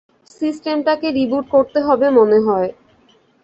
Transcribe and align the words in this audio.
সিস্টেমটাকে 0.31 1.07
রিবুট 1.11 1.45
করতে 1.49 1.79
হবে 1.81 2.07
মনে 2.09 2.39
হয়। 2.39 2.69